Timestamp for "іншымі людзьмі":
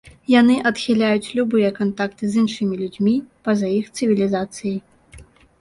2.45-3.13